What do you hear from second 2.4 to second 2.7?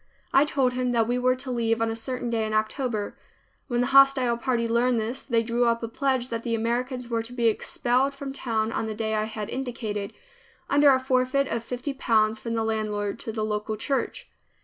in